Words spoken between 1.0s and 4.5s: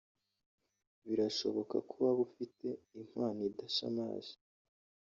Birashoboka ko waba ufite impano idashamaje